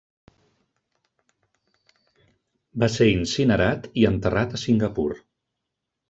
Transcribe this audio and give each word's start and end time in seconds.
Va 2.83 2.89
ser 2.93 3.09
incinerat 3.09 3.85
i 4.05 4.07
enterrat 4.11 4.57
a 4.59 4.63
Singapur. 4.63 5.07